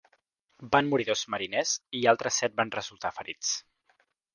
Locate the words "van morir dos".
0.75-1.23